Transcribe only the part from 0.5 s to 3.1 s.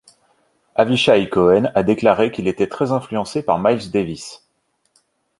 Avishai Cohen a déclaré qu'il était très